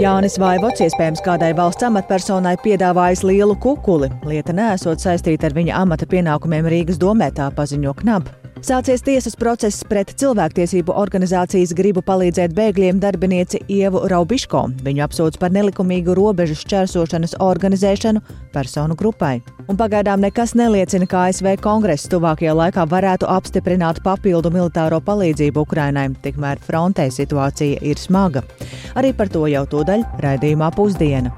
[0.00, 4.08] Jānis Vaivots iespējams kādai valsts amatpersonai piedāvājis lielu kukuli.
[4.24, 8.41] Lieta nesot saistīta ar viņa amata pienākumiem Rīgas domē, tā paziņo Knab.
[8.62, 14.60] Sācies tiesas process pret cilvēktiesību organizācijas gribu palīdzēt bēgļiem darbinieci Ievu Raubiško.
[14.86, 18.22] Viņu apsūdz par nelikumīgu robežu šķērsošanas organizēšanu
[18.54, 19.40] personu grupai.
[19.66, 26.12] Un pagaidām nekas neliecina, ka ASV kongress tuvākajā laikā varētu apstiprināt papildu militāro palīdzību Ukrainai,
[26.22, 28.46] tikmēr frontē situācija ir smaga.
[28.94, 31.34] Arī par to jau tūdaļ raidījumā pusdiena.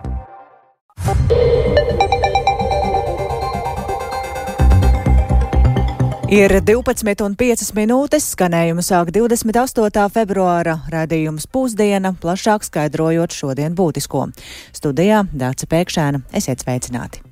[6.33, 10.07] Ir 12,5 minūtes, skanējuma sāk 28.
[10.15, 14.31] februāra raidījums pusdiena, plašāk skaidrojot šodien būtisko.
[14.73, 17.24] Studijā Dāca Pēkšēna, esiet sveicināti!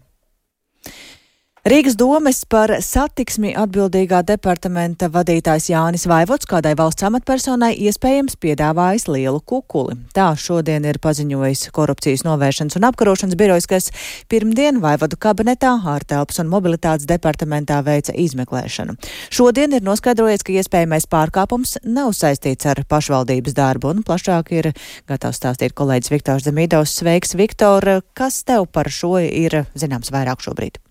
[1.62, 9.38] Rīgas domes par satiksmi atbildīgā departamenta vadītājs Jānis Vaivots kādai valsts amatpersonai iespējams piedāvājis lielu
[9.46, 9.94] kukuli.
[10.10, 13.86] Tā šodien ir paziņojis korupcijas novēršanas un apkarošanas birojs, kas
[14.26, 18.98] pirmdien Vaivodu kabinetā ārtelpas un mobilitātes departamentā veica izmeklēšanu.
[19.30, 24.72] Šodien ir noskaidrojies, ka iespējamais pārkāpums nav saistīts ar pašvaldības darbu, un plašāk ir
[25.06, 26.98] gatavs stāstīt kolēģis Viktors Zemīdovs.
[26.98, 28.00] Sveiks, Viktor!
[28.18, 30.82] Kas tev par šo ir zināms vairāk šobrīd?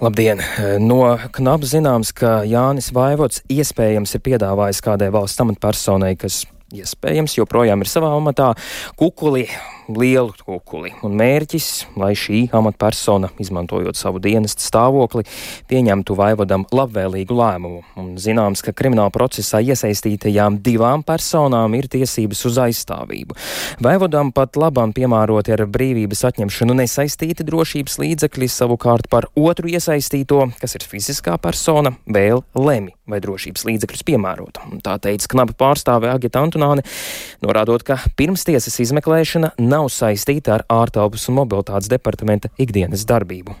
[0.00, 0.40] Labdien!
[0.80, 1.02] No
[1.36, 7.90] knap zināms, ka Jānis Vaivots iespējams ir piedāvājis kādai valsts amatpersonai, kas iespējams joprojām ir
[7.90, 8.52] savā amatā,
[9.00, 9.48] kukuli
[9.96, 10.92] lielu kukuli.
[11.06, 11.68] Un mērķis,
[12.00, 15.24] lai šī amatpersona, izmantojot savu dienestu stāvokli,
[15.70, 17.82] pieņemtu vaivadam labvēlīgu lēmumu.
[18.00, 23.36] Un zināms, ka krimināla procesā iesaistītajām divām personām ir tiesības uz aizstāvību.
[23.84, 30.76] Vaivadam pat labam piemēroti ar brīvības atņemšanu nesaistīti drošības līdzekļi, savukārt par otru iesaistīto, kas
[30.78, 34.60] ir fiziskā persona, vēl lemj vai drošības līdzekļus piemērot.
[34.86, 36.84] Tā teica knaba pārstāve Agita Antonāne,
[37.44, 43.56] norādot, ka pirmstiesas izmeklēšana nav nav saistīta ar ārtelpas un mobilitātes departamenta ikdienas darbību.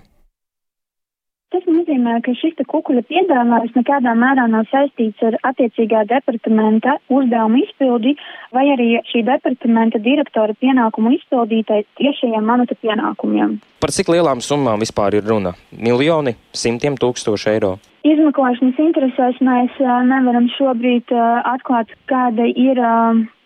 [1.50, 8.12] Tas nozīmē, ka šis kukuļa piedāvājums nekādā mērā nav saistīts ar attiecīgā departamenta uzdevumu izpildi
[8.54, 13.58] vai arī šī departamenta direktora pienākumu izpildītai tiešajiem amata pienākumiem.
[13.82, 15.56] Par cik lielām summām vispār ir runa?
[15.74, 17.72] Miljoni, simtiem tūkstoši eiro?
[18.06, 21.10] Izmeklēšanas interesēs mēs nevaram šobrīd
[21.50, 22.78] atklāt, kāda ir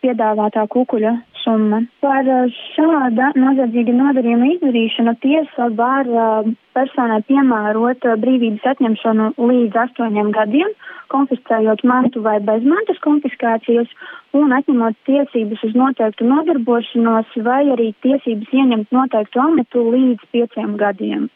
[0.04, 1.82] piedāvātā kukuļa summa.
[2.04, 9.78] Par uh, šāda noziedzīga nodarījuma izdarīšanu tiesa var uh, personai piemērot uh, brīvības atņemšanu līdz
[9.84, 10.74] astoņiem gadiem,
[11.14, 13.92] konfiscējot mantu vai bezmantas konfiskācijas
[14.34, 21.30] un atņemot tiesības uz noteiktu nodarbošanos vai arī tiesības ieņemt noteiktu amatu līdz pieciem gadiem.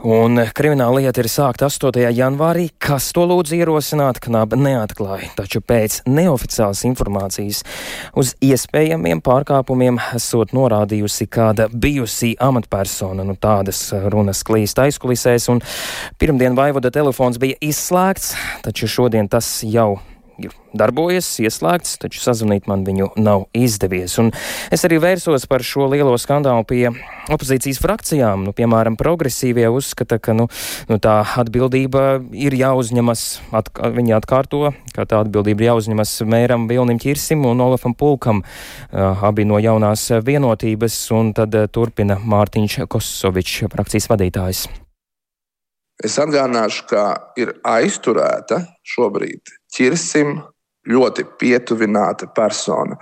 [0.00, 2.00] Un krimināla lieta ir sākta 8.
[2.16, 2.68] janvārī.
[2.82, 5.30] Kas to lūdzu ierosināt, knaba neatklāja.
[5.36, 7.62] Taču pēc neoficiālas informācijas
[8.18, 13.26] uz iespējamiem pārkāpumiem esot norādījusi kāda bijusī amatpersona.
[13.28, 15.62] Nu, tādas runas klīst aizkulisēs, un
[16.22, 18.32] pirmdien vaivoda telefons bija izslēgts,
[18.64, 19.96] taču šodien tas jau
[20.48, 24.14] ir darbojies, ieslēgts, taču sazvanīt man viņu nav izdevies.
[24.22, 24.30] Un
[24.72, 26.84] es arī vērsos par šo lielo skandālu pie
[27.32, 28.46] opozīcijas frakcijām.
[28.46, 30.48] Nu, piemēram, progresīvie uzskata, ka nu,
[30.90, 33.24] nu, tā atbildība ir jāuzņemas,
[33.60, 39.26] atk viņi atkārto, ka tā atbildība ir jāuzņemas mēram Vilnim Čirsim un Olafam Pulkam, uh,
[39.28, 44.66] abi no jaunās vienotības, un tad uh, turpina Mārtiņš Kosovičs, frakcijas vadītājs.
[46.02, 47.02] Es atgādināšu, ka
[47.38, 48.64] ir aizturēta
[48.94, 50.36] šobrīd ķirsim
[50.88, 52.98] ļoti pietuvināta persona.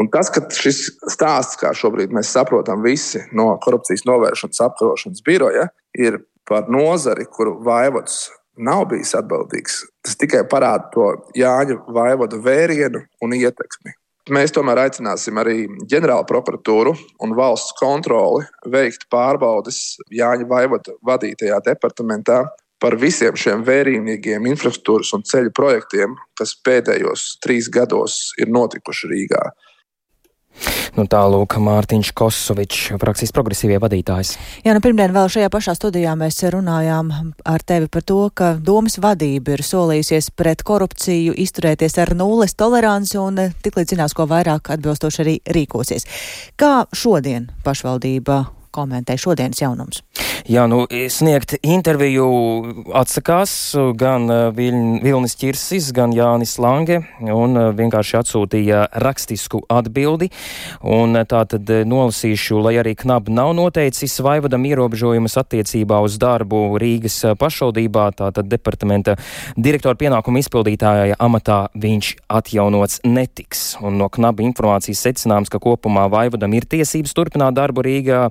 [0.00, 0.80] Un tas, ka šis
[1.14, 7.60] stāsts, kā šobrīd mēs saprotam, visi no korupcijas novēršanas apkarošanas biroja, ir par nozari, kuru
[7.64, 8.26] vaivots
[8.58, 13.94] nav bijis atbildīgs, tas tikai parāda to Jāņa vaivoda vērienu un ietekmi.
[14.32, 22.38] Mēs tomēr aicināsim arī ģenerālu prokuratūru un valsts kontroli veikt pārbaudes Jāņa Vaivoda vadītajā departamentā
[22.84, 29.44] par visiem šiem vērīgiem infrastruktūras un ceļu projektiem, kas pēdējos trīs gados ir notikuši Rīgā.
[30.94, 34.34] Nu, Tālūk, Mārtiņš Kosovičs, frakcijas progresīvie vadītājs.
[34.62, 37.10] Jā, nu pirmdien vēl šajā pašā studijā mēs runājām
[37.50, 43.18] ar tevi par to, ka domas vadība ir solījusies pret korupciju izturēties ar nulles toleranci
[43.18, 46.06] un tiklīdz zinās, ko vairāk atbilstoši arī rīkosies.
[46.60, 48.44] Kā šodien pašvaldība
[48.74, 50.02] komentē šodienas jaunums.
[50.44, 52.26] Jā, nu, sniegt interviju
[52.92, 60.28] atsakās gan Vilnis Čirsis, gan Jānis Lange, un vienkārši atsūtīja rakstisku atbildi.
[60.84, 67.16] Un tā tad nolasīšu, lai arī knab nav noteicis vaivadam ierobežojumus attiecībā uz darbu Rīgas
[67.40, 69.16] pašvaldībā, tātad departamenta
[69.56, 73.64] direktora pienākumu izpildītāja amatā viņš atjaunots netiks.
[73.80, 78.26] Un no knaba informācijas secināms, ka kopumā vaivadam ir tiesības turpināt darbu Rīgā,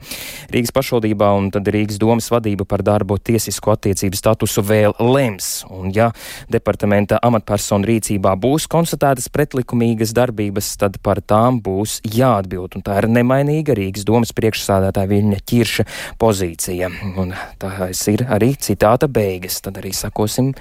[0.54, 5.64] Rīgas pašvaldībā un tad Rīgas domas vadība par darbu tiesisko attiecību statusu vēl lems.
[5.74, 6.10] Un ja
[6.52, 12.78] departamenta amatpersonu rīcībā būs konstatētas pretlikumīgas darbības, tad par tām būs jāatbild.
[12.78, 15.88] Un tā ir nemainīga Rīgas domas priekšsādātāja Viļņa Ķirša
[16.22, 16.92] pozīcija.
[17.22, 19.62] Un tā ir arī citāta beigas.
[19.64, 20.54] Tad arī sakosim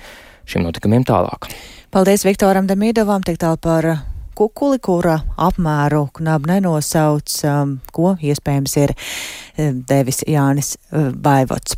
[0.48, 1.50] šiem notikumiem tālāk.
[1.92, 3.90] Paldies Viktoram Demīdovam tik tālu par
[4.38, 11.76] kukuli, kura apmēru knab nenosauc, um, ko iespējams ir um, devis Jānis uh, Baivots.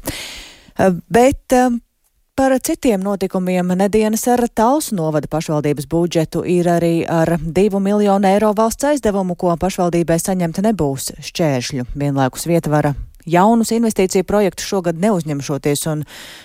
[0.79, 1.81] Uh, bet um,
[2.35, 8.51] Par citiem notikumiem nedēļas ar Talsu novada pašvaldības budžetu ir arī ar 2 miljonu eiro
[8.59, 11.87] valsts aizdevumu, ko pašvaldībai saņemt nebūs šķēršļu.
[11.95, 16.05] Vienlaikus vietvara jaunus investīciju projektus šogad neuzņemšoties un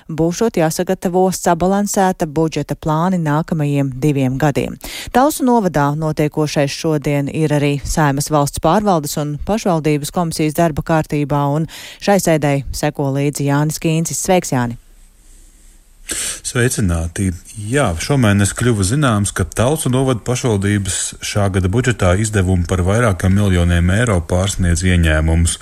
[0.09, 4.77] būšot jāsagatavo sabalansēta budžeta plāni nākamajiem diviem gadiem.
[5.15, 11.69] Talsu novadā notiekošais šodien ir arī Saimas valsts pārvaldes un pašvaldības komisijas darba kārtībā, un
[12.01, 14.23] šai sēdēji seko līdzi Jānis Kīncis.
[14.25, 14.88] Sveiks, Jāni!
[16.50, 17.29] Sveicināti!
[17.69, 23.91] Jā, šomēnes kļuva zināms, ka Tautu novada pašvaldības šā gada budžetā izdevumi par vairākiem miljoniem
[23.94, 25.57] eiro pārsniedz ieņēmumus.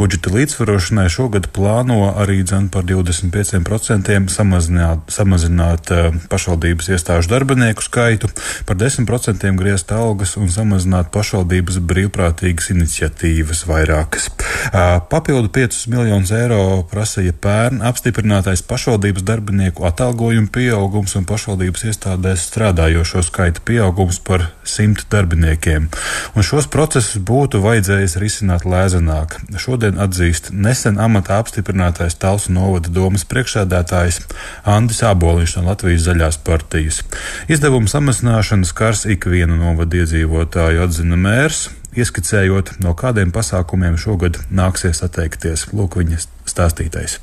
[0.00, 8.32] Budžeta līdzsvarošanai šogad plāno arī dzen par 25% samazināt, samazināt uh, pašvaldības iestāžu darbinieku skaitu,
[8.66, 14.30] par 10% griezt algas un samazināt pašvaldības brīvprātīgas iniciatīvas vairākas.
[14.32, 22.46] Uh, papildu 5 miljonus eiro prasīja pērn apstiprinātais pašvaldības darbinieku atalgojuma pieaugums un pašvaldības iestādēs
[22.48, 25.88] strādājošo skaita pieaugums par simt darbiniekiem.
[26.34, 29.38] Un šos procesus būtu vajadzējis risināt lēzenāk.
[29.60, 34.22] Šodien atzīst nesen amatā apstiprinātais Talsu novada domas priekšsēdētājs
[34.64, 37.02] Andris Āboliņš no Latvijas zaļās partijas.
[37.48, 45.68] Izdevumu samazināšana skars ikvienu novada iedzīvotāju, atzina mērs, ieskicējot, no kādiem pasākumiem šogad nāksies atteikties.
[45.76, 47.20] Lūk, viņa stāstītais.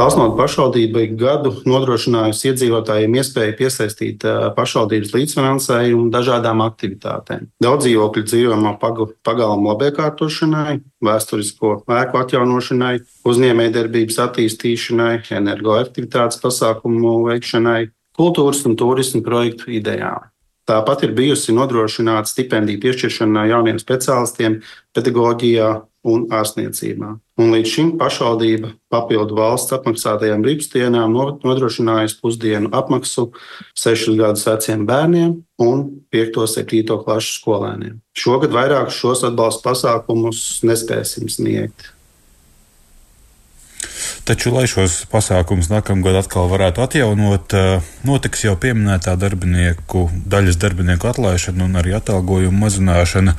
[0.00, 4.24] Talsnota pašvaldība gadu nodrošinājusi iedzīvotājiem iespēju piesaistīt
[4.56, 7.50] pašvaldības līdzfinansējumu dažādām aktivitātēm.
[7.60, 12.94] Daudz dzīvokļu dzīvojamā pagalma labiekārtošanai, vēsturisko ēku atjaunošanai,
[13.28, 15.12] uzņēmējdarbības attīstīšanai,
[15.42, 20.30] energoefektivitātes pasākumu veikšanai, kultūras un turismu projektu idejām.
[20.70, 24.60] Tāpat ir bijusi nodrošināta stipendiju piešķiršana jauniem speciālistiem
[24.94, 25.70] pedagoģijā,
[26.06, 27.10] un ārstniecībā.
[27.40, 31.12] Un līdz šim pašvaldība papildu valsts apmaksātajām brīvdienām
[31.44, 33.28] nodrošinājusi pusdienu apmaksu
[33.78, 36.40] 6 gadus veciem bērniem un 5.
[36.40, 36.98] un 7.
[37.04, 38.00] klases skolēniem.
[38.16, 41.92] Šogad vairāk šos atbalsta pasākumus nespēsim sniegt.
[44.28, 51.08] Taču, lai šos pasākumus nākamgad atkal varētu atjaunot, eh, notiks jau pieminētā darbinieku, daļas darbinieku
[51.10, 53.36] atlaišana un arī atalgojuma mazināšana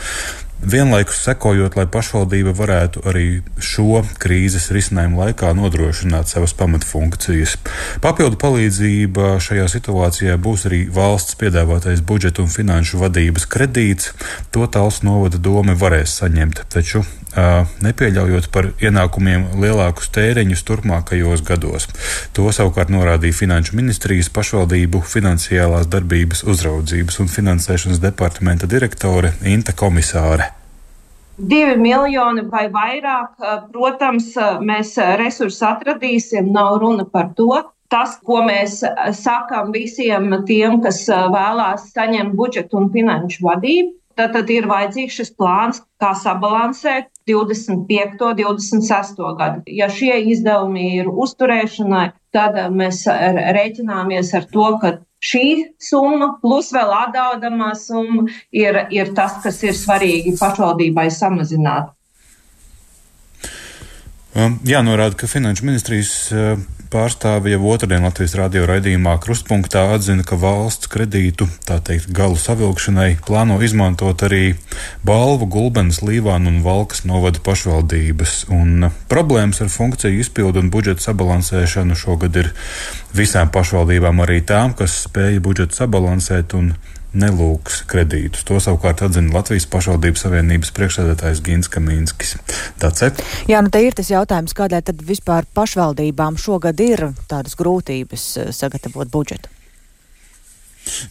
[0.61, 3.25] vienlaikus sekojot, lai pašvaldība varētu arī
[3.61, 7.57] šo krīzes risinājumu laikā nodrošināt savas pamatfunkcijas.
[8.03, 14.13] Papildu palīdzība šajā situācijā būs arī valsts piedāvātais budžeta un finanšu vadības kredīts.
[14.53, 17.05] To tāls novada doma varēs saņemt, taču
[17.35, 21.87] nepieļaujot par ienākumiem lielākus tēriņus turpmākajos gados.
[22.35, 30.51] To savukārt norādīja Finanšu ministrijas pašvaldību finansiālās darbības uzraudzības un finansēšanas departamenta direktore Inta Komisāre.
[31.41, 33.39] Divi miljoni vai vairāk,
[33.71, 37.63] protams, mēs resursus atradīsim, nav runa par to.
[37.91, 38.77] Tas, ko mēs
[39.19, 45.31] sakām visiem tiem, kas vēlās saņemt budžetu un finanšu vadību, tad, tad ir vajadzīgs šis
[45.37, 48.17] plāns, kā sabalansēt 25.
[48.27, 49.21] un 26.
[49.39, 49.63] gadu.
[49.67, 55.45] Ja šie izdevumi ir uzturēšanai, tad mēs rēķināmies ar to, ka šī
[55.81, 61.91] summa plus vēl atdodamā summa ir, ir tas, kas ir svarīgi pašvaldībai samazināt.
[64.31, 66.53] Um, jānorāda, ka Finanšu ministrijas uh,
[66.91, 73.15] pārstāve jau otrdien Latvijas radio raidījumā Krustpunktā atzina, ka valsts kredītu, tā teikt, galu savilkšanai
[73.27, 74.57] plāno izmantot arī
[75.07, 78.35] balvu Gulbenas, Līvānu un Valkas novada pašvaldības.
[78.51, 82.51] Un problēmas ar funkciju izpildu un budžeta sabalansēšanu šogad ir
[83.15, 86.73] visām pašvaldībām, arī tām, kas spēja budžetu sabalansēt un
[87.17, 88.45] nelūgs kredītus.
[88.47, 92.35] To savukārt atzina Latvijas pašvaldības savienības priekšsēdētājs Gins Kamīnskis.
[92.81, 93.25] Tāds ir.
[93.51, 98.53] Jā, nu te ir tas jautājums, kādēļ tad vispār pašvaldībām šogad ir tādas grūtības eh,
[98.55, 99.51] sagatavot budžetu?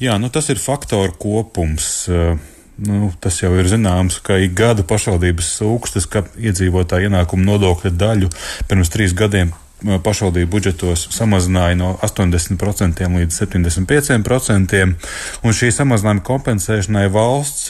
[0.03, 1.93] Jā, nu tas ir faktoru kopums.
[2.11, 2.41] Uh,
[2.81, 8.31] Nu, tas jau ir zināms, ka ik gadu pašvaldības sūkstas, ka iedzīvotāja ienākuma nodokļa daļu
[8.71, 9.51] pirms trīs gadiem
[10.05, 14.87] pašvaldību budžetos samazināja no 80% līdz 75%.
[15.45, 17.69] Un šī samazinājuma kompensēšanai valsts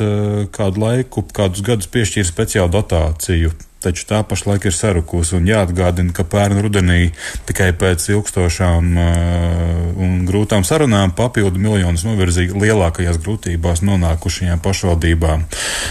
[0.55, 5.37] kādu laiku, kādus gadus piešķīra speciālu dotāciju taču tā pašlaik ir sarukusi.
[5.39, 7.11] Un jāatgādina, ka pērn rudenī
[7.49, 15.47] tikai pēc ilgstošām uh, un grūtām sarunām papildu miljonus novirzīja lielākajās grūtībās nonākušajām pašvaldībām.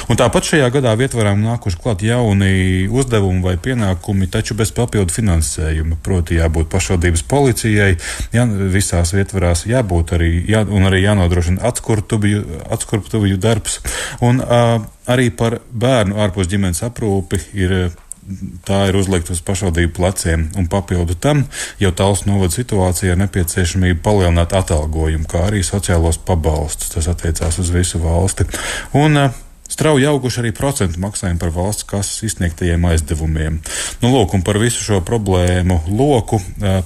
[0.09, 5.99] Un tāpat šajā gadā vietvarām nākuši klāt jauni uzdevumi vai pienākumi, taču bez papildu finansējuma.
[6.05, 7.95] Proti, jābūt pašvaldības policijai,
[8.35, 13.81] jā, visās vietvarās jābūt arī, jā, un arī jānodrošina atskurptuvju darbs.
[14.25, 14.79] Un, uh,
[15.09, 17.75] Arī par bērnu ārpus ģimenes aprūpi ir
[18.67, 20.47] tā ir uzlikta uz pašvaldību pleciem.
[20.59, 21.43] Un papildu tam
[21.81, 26.93] jau tāls novada situācija ar nepieciešamību palielināt atalgojumu, kā arī sociālos pabalstus.
[26.93, 28.47] Tas attiecās uz visu valsti.
[28.97, 33.59] Un, uh, Strauji auguši arī procentu maksājumi par valsts kases izsniegtajiem aizdevumiem.
[34.01, 36.39] Nu, lūk, par visu šo problēmu loku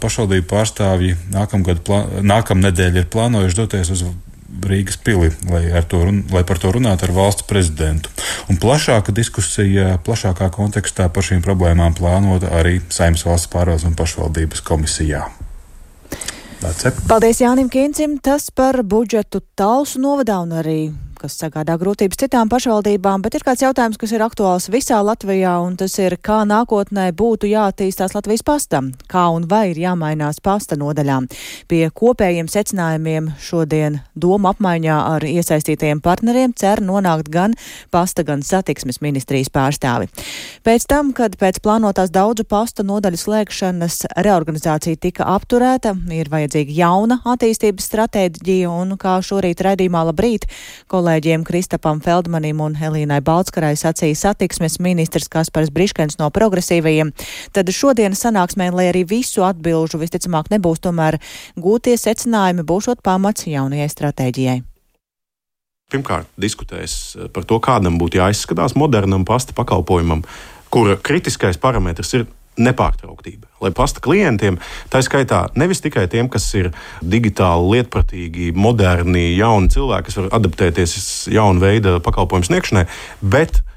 [0.03, 1.79] pašvaldību pārstāvji nākamgad,
[2.27, 4.03] nākamnedēļ ir plānojuši doties uz
[4.63, 8.11] Rīgas pili, lai, to, lai par to runātu ar valsts prezidentu.
[8.51, 14.63] Un plašāka diskusija, plašākā kontekstā par šīm problēmām plānota arī Saimnes valsts pārvaldes un pašvaldības
[14.65, 15.25] komisijā.
[17.09, 20.77] Paldies Jānim Kīncim, tas par budžetu Talsu novadā un arī
[21.23, 25.77] kas sagādā grūtības citām pašvaldībām, bet ir kāds jautājums, kas ir aktuāls visā Latvijā, un
[25.79, 31.29] tas ir, kā nākotnē būtu jāattīstās Latvijas pastam, kā un vai ir jāmainās pasta nodaļām.
[31.71, 37.55] Pie kopējiem secinājumiem šodien doma apmaiņā ar iesaistītajiem partneriem cer nonākt gan
[37.93, 40.11] pasta, gan satiksmes ministrijas pārstāvi.
[40.67, 47.21] Pēc tam, kad pēc plānotās daudzu pasta nodaļu slēgšanas reorganizācija tika apturēta, ir vajadzīga jauna
[47.23, 50.51] attīstības stratēģija, un kā šorīt raidījumā labrīt,
[50.91, 57.11] kolēģi kolēģiem Kristapam Feldmanim un Helīnai Balskarai sacīja satiksmes ministrs Kaspars Briškens no progresīvajiem.
[57.53, 61.19] Tad šodienas sanāksmē, lai arī visu atbilžu visticamāk nebūs, tomēr
[61.53, 64.57] gūtie secinājumi būšot pamats jaunajai stratēģijai.
[65.93, 70.23] Pirmkārt, diskutēs par to, kādam būtu jāizskatās modernam pasta pakalpojumam,
[70.73, 72.25] kura kritiskais parametrs ir
[72.59, 73.47] nepārtrauktība.
[73.63, 74.59] Lai pasta klientiem,
[74.93, 80.97] tā skaitā nevis tikai tiem, kas ir digitāli lietpratīgi, moderni, jauni cilvēki, kas var adaptēties
[81.33, 82.87] jaunu veidu pakalpojumu sniegšanai,
[83.21, 83.72] bet arī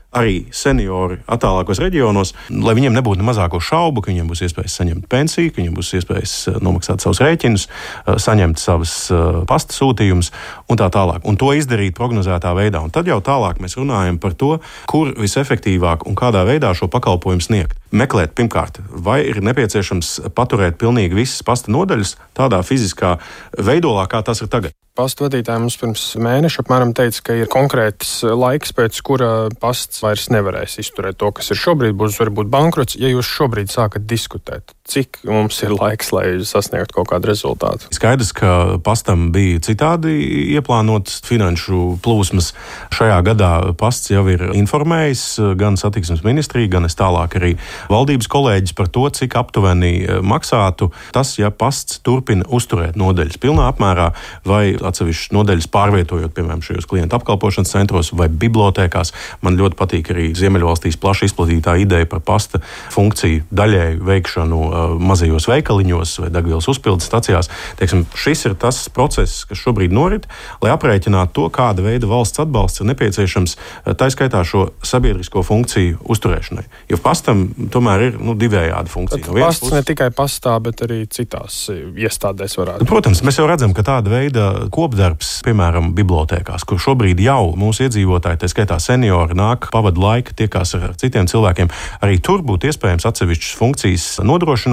[0.55, 5.53] seniori attālākos reģionos, lai viņiem nebūtu ne mazāko šaubu, ka viņiem būs iespējas saņemt pensiju,
[5.53, 10.33] ka viņiem būs iespējas eh, nomaksāt savus rēķinus, eh, saņemt savus eh, pasta sūtījumus
[10.73, 11.27] un tā tālāk.
[11.29, 12.83] Un to izdarīt prognozētā veidā.
[12.85, 14.57] Un tad jau tālāk mēs runājam par to,
[14.91, 17.77] kur visefektīvāk un kādā veidā šo pakalpojumu sniegt.
[17.97, 23.17] Meklēt, pirmkārt, vai ir nepieciešams paturēt pilnīgi visas pasta nodaļas tādā fiziskā
[23.57, 24.75] veidolā, kā tas ir tagad.
[24.97, 30.31] Pastu vadītāji mums pirms mēneša apmēram teica, ka ir konkrēts laiks, pēc kura pasts vairs
[30.33, 31.97] nevarēs izturēt to, kas ir šobrīd.
[32.01, 34.76] Būs varbūt bankrots, ja jūs šobrīd sākat diskutēt.
[34.87, 37.89] Cik mums ir laiks, lai sasniegtu kaut kādu rezultātu?
[37.95, 40.13] Skaidrs, ka pastam bija citādi
[40.55, 42.53] ieplānotas finanšu plūsmas.
[42.95, 43.51] Šajā gadā
[43.81, 45.25] pasts jau ir informējis
[45.59, 47.57] gan satiksmes ministriju, gan es tālāk arī
[47.91, 54.13] valdības kolēģis par to, cik aptuveni maksātu tas, ja pasts turpina uzturēt nodeļas pilnā apmērā
[54.47, 59.11] vai atsevišķas nodeļas pārvietojot, piemēram, šajos klientu apkalpošanas centros vai bibliotekās.
[59.43, 62.63] Man ļoti patīk arī Ziemeļvalstīs plaši izplatītā ideja par pasta
[62.95, 64.63] funkciju daļēju veikšanu
[65.01, 67.51] mazajos veikaliņos vai degvielas uzpildes stacijās.
[67.81, 70.29] Teiksim, šis ir tas process, kas šobrīd norit,
[70.63, 76.01] lai aprēķinātu to, kāda veida valsts atbalsts ir nepieciešams uh, tā skaitā šo sabiedrisko funkciju
[76.07, 76.67] uzturēšanai.
[76.93, 79.25] Jo pastam tomēr ir nu, divējāda funkcija.
[79.27, 79.77] No pasts puses...
[79.79, 82.89] ne tikai pastā, bet arī citās uh, iestādēs varētu.
[82.89, 88.43] Protams, mēs jau redzam, ka tāda veida kopdarbs, piemēram, bibliotekās, kur šobrīd jau mūsu iedzīvotāji,
[88.43, 91.71] tā skaitā seniori, nāk, pavada laiku, tiekās ar citiem cilvēkiem.
[92.05, 94.66] Arī tur būtu iespējams atsevišķas funkcijas nodrošināt,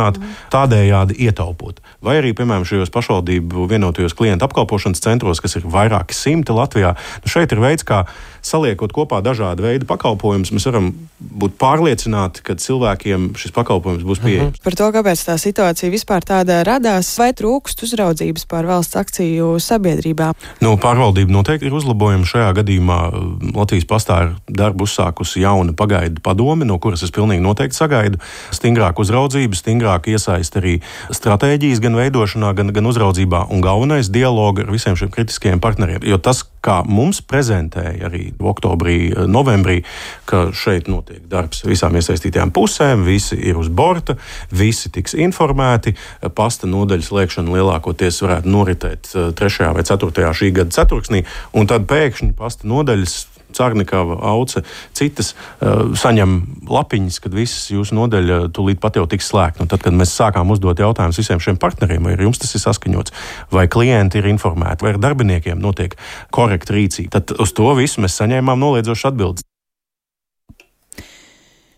[0.53, 1.79] tādējādi ietaupot.
[2.03, 7.31] Vai arī, piemēram, šajos pašvaldību vienotajos klientu apkalpošanas centros, kas ir vairāki simti Latvijā, nu
[7.31, 8.03] šeit ir veids, kā
[8.43, 14.27] saliekot kopā dažādu veidu pakalpojumus, mēs varam būt pārliecināti, ka cilvēkiem šis pakalpojums būs mhm.
[14.27, 14.61] pieejams.
[14.63, 20.33] Par to, kāpēc tā situācija vispār tāda radās, vai trūkst uzraudzības pār valsts akciju sabiedrībā?
[20.63, 22.27] Nu, pārvaldība noteikti ir uzlabojama.
[22.27, 27.43] Šajā gadījumā uh, Latvijas pastā ir darbu uzsākusi jauna pagaidu padome, no kuras es pilnīgi
[27.43, 28.21] noteikti sagaidu
[28.55, 30.75] stingrāku uzraudzību, stingrāku iesaisti arī
[31.13, 36.03] stratēģijas gan veidošanā, gan, gan uzraudzībā un galvenais dialogu ar visiem šiem kritiskajiem partneriem.
[36.07, 39.81] Jo tas, kā mums prezentēja arī oktobrī, novembrī,
[40.29, 44.15] ka šeit notiek darbs visām iesaistītajām pusēm, visi ir uz borta,
[44.51, 45.95] visi tiks informēti.
[46.35, 49.69] Pasta nodaļas liekšana lielākoties varētu noritēt 3.
[49.75, 50.31] vai 4.
[50.39, 53.19] šī gada ceturksnī, un tad pēkšņi pasta nodaļas
[53.57, 54.63] Cārnikava, Auce,
[54.97, 56.35] citas uh, saņem
[56.69, 59.67] lapiņas, kad visas jūsu nodeļa tūlīt pat jau tiks slēgta.
[59.69, 63.15] Tad, kad mēs sākām uzdot jautājumus visiem šiem partneriem, vai jums tas ir saskaņots,
[63.53, 65.97] vai klienti ir informēti, vai ar darbiniekiem notiek
[66.33, 69.52] korekta rīcība, tad uz to visu mēs saņēmām noliedzošas atbildes.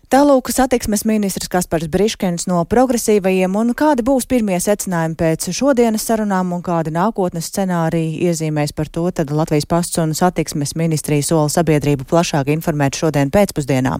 [0.06, 6.52] Tālūk, satiksmes ministrs Kaspars Briškens no progresīvajiem un kādi būs pirmie secinājumi pēc šodienas sarunām
[6.54, 12.06] un kādi nākotnes scenāriji iezīmēs par to, tad Latvijas pasts un satiksmes ministrija sola sabiedrību
[12.06, 13.98] plašāk informēt šodien pēcpusdienā.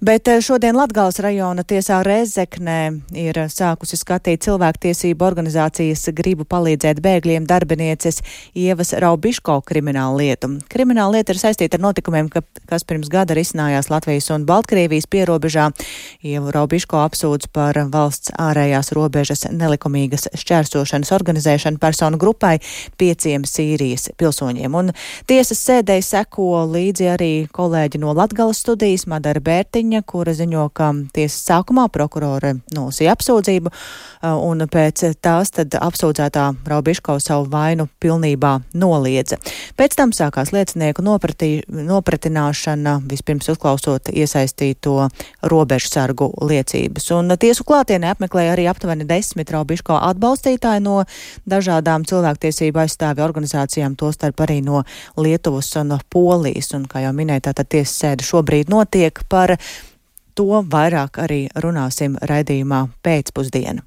[0.00, 7.44] Bet eh, šodien Latgales rajona tiesā Rezeknē ir sākusi skatīt cilvēktiesību organizācijas gribu palīdzēt bēgļiem
[7.44, 8.22] darbinieces
[8.56, 10.48] Ievas Raubiško kriminālu lietu.
[10.72, 12.40] Krimināla lieta ir saistīta ar notikumiem, ka,
[12.70, 15.66] kas pirms gada risinājās Latvijas un Baltkrievijas pierobežā.
[16.24, 22.54] Ievu Raubiško apsūdz par valsts ārējās robežas nelikumīgas šķērsošanas organizēšanu personu grupai
[22.96, 24.80] pieciem Sīrijas pilsoņiem.
[24.80, 24.94] Un
[25.28, 30.92] tiesas sēdēji seko līdzi arī kolēģi no Latgales studijas Madara Bērtiņa ziņa, kura ziņo, ka
[31.14, 38.60] tiesas sākumā prokurore nolasīja apsūdzību, uh, un pēc tās tad apsūdzētā Raubiškau savu vainu pilnībā
[38.74, 39.38] noliedza.
[39.76, 45.08] Pēc tam sākās liecinieku nopratī, nopratināšana, vispirms uzklausot iesaistīto
[45.42, 47.10] robežu sargu liecības.
[47.16, 51.00] Un tiesu klātienē apmeklēja arī aptuveni desmit Raubiško atbalstītāji no
[51.50, 54.84] dažādām cilvēktiesību aizstāvi organizācijām, tostarp arī no
[55.18, 56.70] Lietuvas un Polijas.
[56.76, 59.56] Un, kā jau minēja, tātad tiesas sēde šobrīd notiek par
[60.40, 63.84] to vairāk arī runāsim raidījumā pēcpusdienu.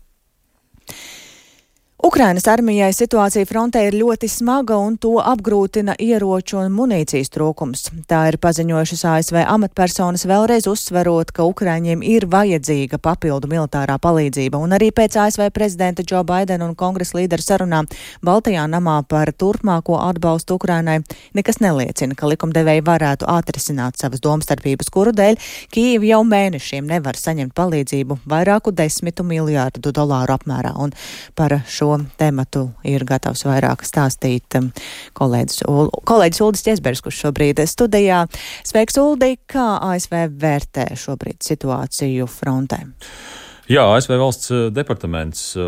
[2.04, 7.86] Ukrainas armijai situācija frontē ir ļoti smaga un to apgrūtina ieroču un munīcijas trūkums.
[8.12, 14.76] Tā ir paziņojušas ASV amatpersonas vēlreiz uzsverot, ka Ukraiņiem ir vajadzīga papildu militārā palīdzība, un
[14.76, 17.88] arī pēc ASV prezidenta Džo Baidena un kongresa līderu sarunām
[18.20, 20.98] Baltajā namā par turpmāko atbalstu Ukrainai
[21.40, 25.40] nekas neliecina, ka likumdevēji varētu atrisināt savas domstarpības, kuru dēļ
[25.72, 30.76] Kīva jau mēnešiem nevar saņemt palīdzību vairāku desmitu miljārdu dolāru apmērā.
[30.84, 30.92] Un
[31.40, 34.72] par šo šo tematu ir gatavs vairāk stāstīt um,
[35.18, 35.64] kolēģis,
[36.10, 38.26] kolēģis Uldis Ķesbergs, kurš šobrīd studijā.
[38.66, 39.38] Sveiks, Uldi!
[39.46, 42.84] Kā ASV vērtē šobrīd situāciju frontē?
[43.72, 45.68] Jā, ASV valsts eh, departaments eh,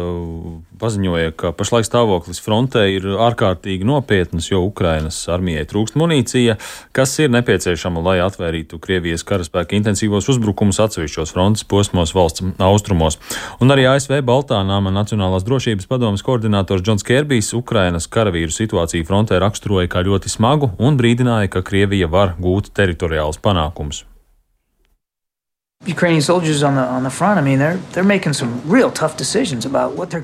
[0.82, 6.58] paziņoja, ka pašlaik stāvoklis frontē ir ārkārtīgi nopietns, jo Ukrainas armijai trūkst munīcija,
[6.92, 13.16] kas ir nepieciešama, lai atvērītu Krievijas karaspēka intensīvos uzbrukumus atsevišķos frontes posmos valsts austrumos.
[13.64, 19.88] Un arī ASV Baltānāma Nacionālās drošības padomas koordinators Džons Kerbijs Ukrainas karavīru situāciju frontē raksturoja
[19.96, 24.04] kā ļoti smagu un brīdināja, ka Krievija var gūt teritoriālus panākumus.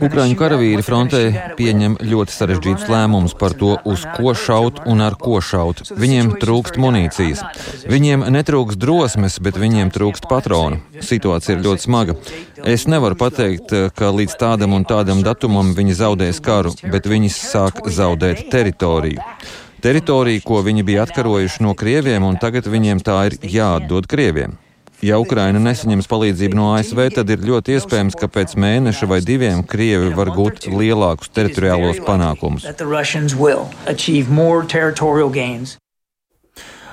[0.08, 1.21] Ukraiņu karavīri frontē
[1.60, 5.84] pieņem ļoti sarežģītus lēmumus par to, uz ko šaut un ar ko šaut.
[5.93, 7.43] Viņiem trūkst munīcijas.
[7.91, 10.82] Viņiem netrūkst drosmes, bet viņiem trūkst patronu.
[10.97, 12.17] Situācija ir ļoti smaga.
[12.65, 17.86] Es nevaru pateikt, ka līdz tādam un tādam datumam viņi zaudēs karu, bet viņi sāk
[17.86, 19.21] zaudēt teritoriju.
[19.82, 24.61] Teritoriju, ko viņi bija atkarojuši no krieviem, un tagad viņiem tā ir jāatdod krieviem.
[25.02, 29.64] Ja Ukraina nesaņems palīdzību no ASV, tad ir ļoti iespējams, ka pēc mēneša vai diviem
[29.66, 32.68] Krievi var gūt lielākus teritoriālos panākumus.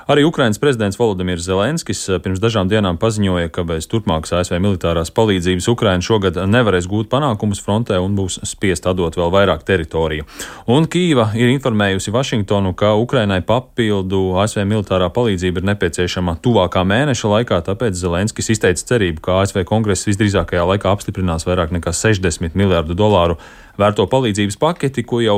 [0.09, 5.11] Arī Ukrainas prezidents Volodimirs Zelenskis eh, pirms dažām dienām paziņoja, ka bez turpmākas ASV militārās
[5.13, 10.25] palīdzības Ukraina šogad nevarēs gūt panākumus frontē un būs spiest atdot vēl vairāk teritoriju.
[10.65, 17.35] Un Kīva ir informējusi Vašingtonu, ka Ukrainai papildu ASV militārā palīdzība ir nepieciešama tuvākā mēneša
[17.35, 22.97] laikā, tāpēc Zelenskis izteica cerību, ka ASV kongress visdrīzākajā laikā apstiprinās vairāk nekā 60 miljārdu
[22.97, 23.37] dolāru
[23.79, 25.37] vērto palīdzības paketi, ko jau,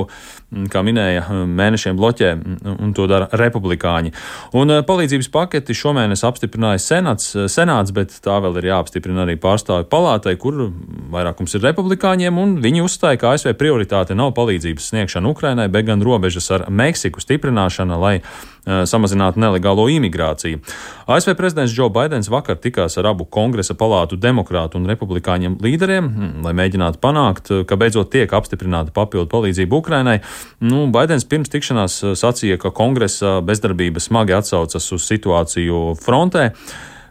[0.52, 4.12] kā minēja, mēnešiem bloķē, mm, un to dara republikāņi.
[4.60, 9.38] Un eh, palīdzības paketi šomēnes apstiprināja senats, eh, senāts, bet tā vēl ir jāapstiprina arī
[9.40, 10.72] pārstāvju palātai, kur
[11.12, 16.04] vairākums ir republikāņiem, un viņi uzstāja, ka ASV prioritāte nav palīdzības sniegšana Ukrainai, bet gan
[16.04, 20.62] robežas ar Meksiku stiprināšana, lai uh, samazinātu nelegālo imigrāciju.
[21.08, 26.46] ASV prezidents Joe Baidens vakar tikās ar abu kongresa palātu demokrātu un republikāņiem līderiem, mm,
[26.46, 30.20] lai mēģinātu panākt, ka beidzot tiek apstiprināta papildu palīdzība Ukrainai.
[30.60, 36.52] Nu, Baidens pirms tikšanās uh, sacīja, ka kongresa bezdarbība smagi atsaucas uz situāciju frontē.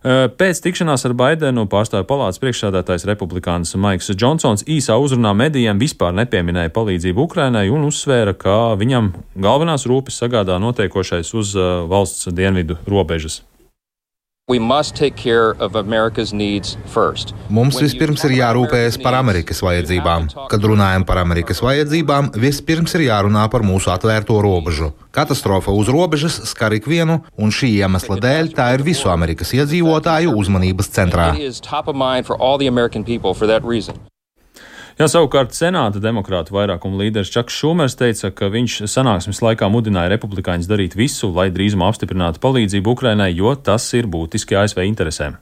[0.01, 6.73] Pēc tikšanās ar Baidenu pārstāvju palātas priekšsādātājs republikānis Maiks Džonsons īsā uzrunā medijiem vispār nepieminēja
[6.73, 11.53] palīdzību Ukrainai un uzsvēra, ka viņam galvenās rūpes sagādā notiekošais uz
[11.93, 13.43] valsts dienvidu robežas.
[17.53, 20.29] Mums vispirms ir jārūpējas par Amerikas vajadzībām.
[20.51, 24.93] Kad runājam par Amerikas vajadzībām, vispirms ir jārunā par mūsu atvērto robežu.
[25.15, 30.95] Katastrofa uz robežas skar ikvienu, un šī iemesla dēļ tā ir visu Amerikas iedzīvotāju uzmanības
[30.99, 31.33] centrā.
[34.99, 40.71] Jā, savukārt Senāta demokrātu vairākuma līderis Čaks Šumers teica, ka viņš sanāksmes laikā mudināja republikāņus
[40.71, 45.39] darīt visu, lai drīzumā apstiprinātu palīdzību Ukrainai, jo tas ir būtiski ASV interesēm.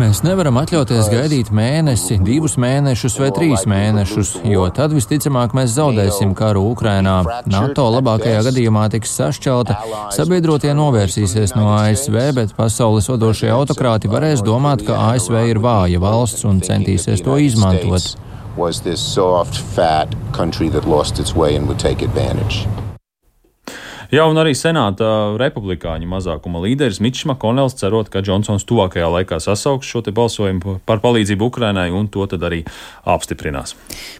[0.00, 6.34] Mēs nevaram atļauties gaidīt mēnesi, divus mēnešus vai trīs mēnešus, jo tad visticamāk mēs zaudēsim
[6.34, 7.20] karu Ukrainā.
[7.46, 9.78] NATO labākajā gadījumā tiks sašķelta,
[10.16, 16.42] sabiedrotie novērsīsies no ASV, bet pasaules vadošie autokrāti varēs domāt, ka ASV ir vāja valsts
[16.48, 18.16] un centīsies to izmantot.
[18.58, 22.66] Was this soft, fat country that lost its way and would take advantage?
[24.10, 25.06] Jā, un arī senāta
[25.38, 31.46] republikāņu mazākuma līderis Mičs Makonels cerot, ka Džonsons tuvākajā laikā sasauks šo balsojumu par palīdzību
[31.46, 32.64] Ukrainai un to tad arī
[33.06, 33.76] apstiprinās.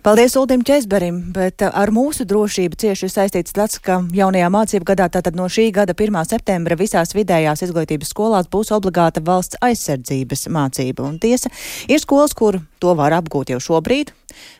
[0.07, 5.35] Paldies Uldim Česberim, bet ar mūsu drošību cieši saistīts tas, ka jaunajā mācību gadā, tātad
[5.35, 6.23] no šī gada 1.
[6.37, 11.03] septembra visās vidējās izglītības skolās būs obligāta valsts aizsardzības mācība.
[11.03, 11.51] Un tiesa
[11.91, 14.15] ir skolas, kur to var apgūt jau šobrīd,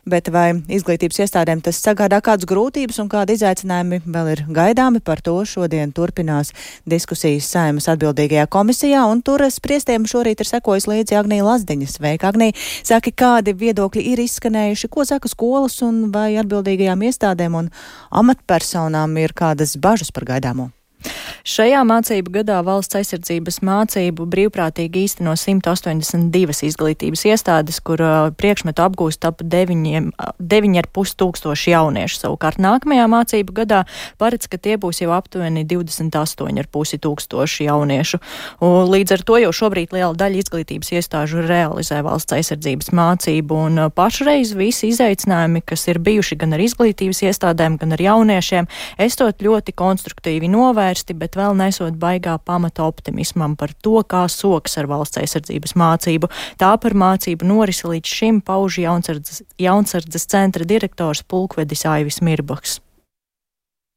[0.05, 5.21] bet vai izglītības iestādēm tas sagādā kādas grūtības un kādi izaicinājumi vēl ir gaidāmi par
[5.21, 6.53] to šodien turpinās
[6.89, 11.89] diskusijas saimas atbildīgajā komisijā, un tur spriestiem šorīt ir sekojis līdzi Agnija Lazdiņa.
[11.91, 12.57] Sveika, Agnija!
[12.83, 17.71] Saki, kādi viedokļi ir izskanējuši, ko saka skolas un vai atbildīgajām iestādēm un
[18.11, 20.71] amatpersonām ir kādas bažas par gaidāmo?
[21.41, 29.25] Šajā mācību gadā valsts aizsardzības mācību brīvprātīgi īsteno 182 izglītības iestādes, kur uh, priekšmetu apgūst
[29.25, 32.19] ap 9,5 tūkstoši jauniešu.
[32.21, 33.81] Savukārt nākamajā mācību gadā
[34.21, 38.21] paredz, ka tie būs jau aptuveni 28,5 tūkstoši jauniešu.
[38.67, 43.85] Un līdz ar to jau šobrīd liela daļa izglītības iestāžu realizē valsts aizsardzības mācību, un
[43.87, 48.69] uh, pašreiz visi izaicinājumi, kas ir bijuši gan ar izglītības iestādēm, gan ar jauniešiem,
[49.01, 50.51] esot ļoti konstruktīvi
[50.91, 56.29] novērsti, bet vēl nesot baigā pamata optimismam par to, kā soks ar valsts aizsardzības mācību.
[56.57, 62.79] Tā par mācību norisi līdz šim pauž jaunsardzes, jaunsardzes centra direktors Pulkvedis Aivis Mirbaks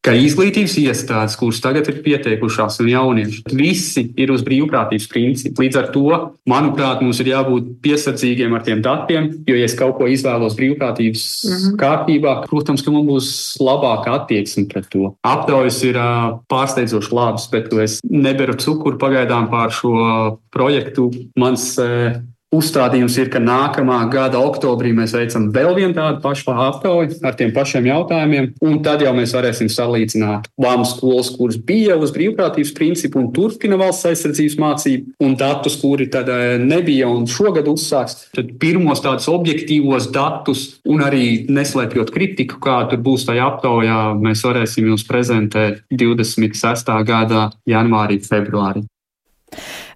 [0.04, 5.64] ka izglītības iestādes, kuras tagad ir pieteikušās, un jaunieši, visi ir uz brīvprātības principu.
[5.64, 6.04] Līdz ar to,
[6.50, 11.24] manuprāt, mums ir jābūt piesardzīgiem ar tiem datiem, jo, ja es kaut ko izvēlos brīvprātības
[11.24, 11.78] mm -hmm.
[11.80, 15.14] kārtībā, protams, ka man būs labāka attieksme pret to.
[15.24, 21.10] Aptaujas ir uh, pārsteidzoši labas, bet es neberu cukuru pagaidām pār šo projektu.
[21.36, 22.20] Mans uh,
[22.54, 27.50] Uzstādījums ir, ka nākamā gada oktobrī mēs veicam vēl vienu tādu pašu aptauju ar tiem
[27.54, 33.18] pašiem jautājumiem, un tad jau mēs varēsim salīdzināt lāmas skolas, kuras bija uz brīvprātības principu
[33.22, 38.28] un turpina valsts aizsardzības mācību, un datus, kuri tad eh, nebija un šogad uzsāks.
[38.36, 44.44] Tad pirmos tādus objektīvos datus un arī neslēpjot kritiku, kā tur būs tajā aptaujā, mēs
[44.46, 46.94] varēsim jums prezentēt 26.
[47.08, 48.84] gada janvārī, februārī.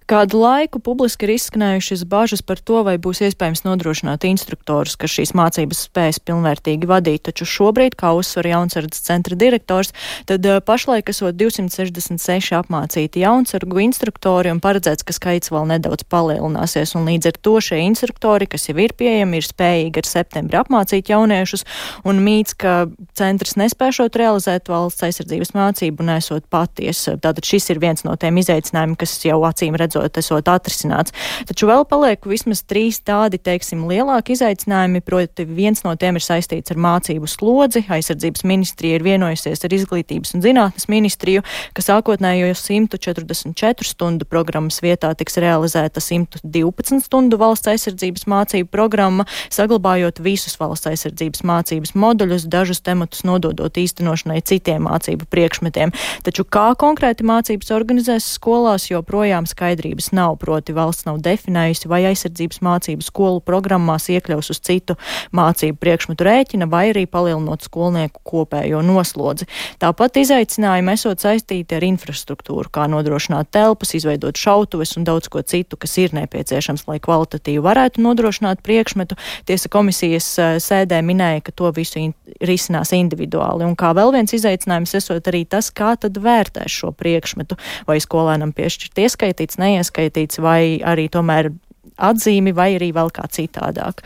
[0.09, 5.35] Kādu laiku publiski ir izskanējušas bažas par to, vai būs iespējams nodrošināt instruktorus, kas šīs
[5.37, 9.93] mācības spēs pilnvērtīgi vadīt, taču šobrīd, kā uzsver jaunsardzes centra direktors,
[10.25, 16.95] tad eh, pašlaik esot 266 apmācīti jaunsargu instruktori un paredzēts, ka skaits vēl nedaudz palielināsies,
[16.97, 21.13] un līdz ar to šie instruktori, kas jau ir pieejami, ir spējīgi ar septembri apmācīt
[21.13, 21.67] jauniešus,
[22.09, 22.79] un mīts, ka
[23.13, 27.05] centrs nespēšot realizēt valsts aizsardzības mācību, nesot paties.
[27.21, 31.13] Tātad šis ir viens no tiem izaicinājumiem, kas jau acīm redzot beidzot esot atrisināts.
[31.47, 36.71] Taču vēl paliek vismaz trīs tādi, teiksim, lielāki izaicinājumi, proti viens no tiem ir saistīts
[36.71, 37.85] ar mācību slodzi.
[37.89, 45.11] Aizsardzības ministrija ir vienojusies ar izglītības un zinātnes ministriju, ka sākotnējo 144 stundu programmas vietā
[45.17, 52.83] tiks realizēta 112 stundu valsts aizsardzības mācību programma, saglabājot visus valsts aizsardzības mācības moduļus, dažus
[52.85, 55.93] tematus nododot īstenošanai citiem mācību priekšmetiem.
[56.25, 62.05] Taču kā konkrēti mācības organizēs skolās, joprojām skaidri atšķirības nav, proti valsts nav definējusi, vai
[62.09, 64.95] aizsardzības mācību skolu programmās iekļaus uz citu
[65.33, 69.47] mācību priekšmetu rēķina, vai arī palielinot skolnieku kopējo noslodzi.
[69.79, 75.77] Tāpat izaicinājumi esot saistīti ar infrastruktūru, kā nodrošināt telpas, izveidot šautuves un daudz ko citu,
[75.77, 79.17] kas ir nepieciešams, lai kvalitatīvi varētu nodrošināt priekšmetu.
[79.49, 82.13] Tiesa komisijas eh, sēdē minēja, ka to visu in
[82.45, 83.65] risinās individuāli.
[83.65, 88.53] Un kā vēl viens izaicinājums esot arī tas, kā tad vērtēs šo priekšmetu, vai skolēnam
[88.55, 91.53] piešķirt ieskaitīts, neieskaitīts, vai arī tomēr
[91.99, 94.03] atzīmi vai arī vēl kā citādāk.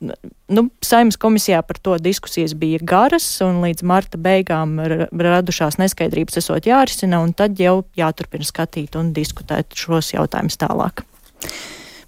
[0.00, 6.68] Nu, Saimnes komisijā par to diskusijas bija garas, un līdz marta beigām radušās neskaidrības esot
[6.68, 11.04] jārisina, un tad jau jāturpina skatīt un diskutēt šos jautājumus tālāk.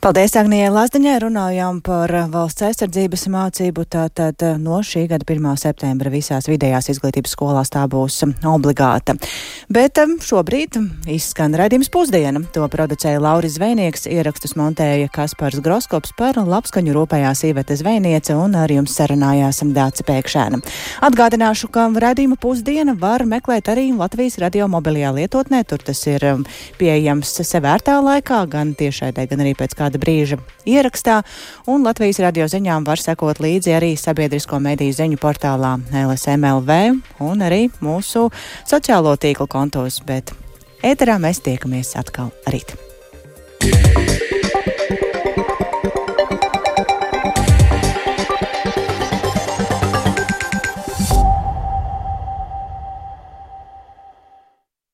[0.06, 1.16] Paldies, Agnijai Lazdiņai.
[1.18, 3.82] Runājām par valsts aizsardzības mācību.
[3.90, 5.48] Tātad eh, no šī gada 1.
[5.58, 9.16] septembra visās vidējās izglītības skolās tā būs obligāta.
[9.66, 10.78] Bet eh, šobrīd
[11.10, 12.38] izskan redzījums pusdiena.
[12.54, 18.70] To producēja Lauris Zvejnieks, ierakstus montēja Kaspars Groskops par labskaņu rūpējās Iveta Zvejniece un ar
[18.70, 20.62] jums sarunājās Dāca Pēkšēna.
[21.10, 25.64] Atgādināšu, ka redzījuma pusdiena var meklēt arī Latvijas radio mobilajā lietotnē.
[25.66, 26.46] Tur tas ir eh,
[26.78, 31.22] pieejams sevērtā laikā, gan tiešraidē, gan arī pēc kā kāda brīža ierakstā,
[31.66, 37.70] un Latvijas radio ziņām var sekot līdzi arī sabiedrisko mediju ziņu portālā LSMLV un arī
[37.80, 38.30] mūsu
[38.66, 40.32] sociālo tīklu kontos, bet
[40.82, 42.76] ēterā mēs tiekamies atkal rīt.
[43.62, 44.35] Yeah.